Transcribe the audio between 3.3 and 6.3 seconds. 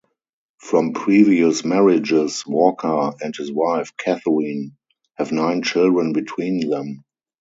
his wife, Catherine, have nine children